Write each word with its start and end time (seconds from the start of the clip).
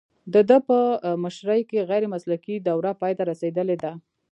د 0.33 0.35
ده 0.49 0.57
په 0.67 0.77
مشرۍ 1.23 1.61
کې 1.69 1.87
غیر 1.89 2.03
مسلکي 2.13 2.55
دوره 2.67 2.91
پای 3.01 3.13
ته 3.17 3.23
رسیدلې 3.31 3.77
ده 3.83 3.91